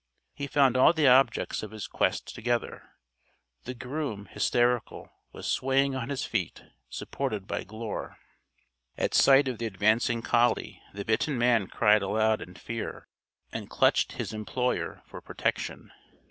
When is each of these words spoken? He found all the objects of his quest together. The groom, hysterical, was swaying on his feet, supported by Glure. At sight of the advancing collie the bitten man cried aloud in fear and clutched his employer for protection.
He 0.33 0.47
found 0.47 0.75
all 0.75 0.93
the 0.93 1.07
objects 1.07 1.61
of 1.61 1.69
his 1.69 1.85
quest 1.85 2.33
together. 2.33 2.89
The 3.65 3.75
groom, 3.75 4.25
hysterical, 4.25 5.11
was 5.31 5.45
swaying 5.45 5.93
on 5.93 6.09
his 6.09 6.25
feet, 6.25 6.63
supported 6.89 7.45
by 7.45 7.65
Glure. 7.65 8.17
At 8.97 9.13
sight 9.13 9.47
of 9.47 9.59
the 9.59 9.67
advancing 9.67 10.23
collie 10.23 10.81
the 10.91 11.05
bitten 11.05 11.37
man 11.37 11.67
cried 11.67 12.01
aloud 12.01 12.41
in 12.41 12.55
fear 12.55 13.09
and 13.51 13.69
clutched 13.69 14.13
his 14.13 14.33
employer 14.33 15.03
for 15.05 15.21
protection. 15.21 15.91